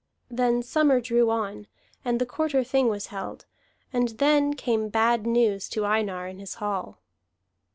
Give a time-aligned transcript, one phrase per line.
[0.31, 1.67] Then summer drew on,
[2.03, 3.45] and the Quarter Thing was held,
[3.93, 6.97] and then came bad news to Einar in his hall.